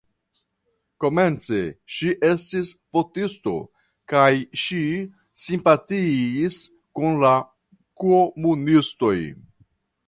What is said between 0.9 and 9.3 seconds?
Komence ŝi estis fotisto kaj ŝi simpatiis kun la komunistoj.